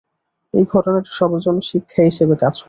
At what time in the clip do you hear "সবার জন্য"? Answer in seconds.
1.13-1.59